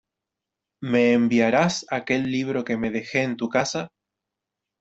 ¿Me 0.81 1.13
enviarás 1.13 1.85
aquel 1.91 2.31
libro 2.31 2.63
que 2.65 2.75
me 2.75 2.89
dejé 2.89 3.21
en 3.21 3.37
tu 3.37 3.49
casa? 3.49 3.89